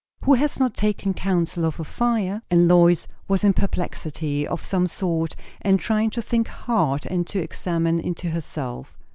Who 0.25 0.33
has 0.33 0.59
not 0.59 0.73
taken 0.73 1.13
counsel 1.13 1.63
of 1.63 1.79
a 1.79 1.83
fire? 1.83 2.41
And 2.49 2.67
Lois 2.67 3.05
was 3.27 3.43
in 3.43 3.53
perplexity 3.53 4.47
of 4.47 4.65
some 4.65 4.87
sort, 4.87 5.35
and 5.61 5.79
trying 5.79 6.09
to 6.09 6.23
think 6.23 6.47
hard 6.47 7.05
and 7.05 7.27
to 7.27 7.37
examine 7.37 7.99
into 7.99 8.31
herself. 8.31 8.97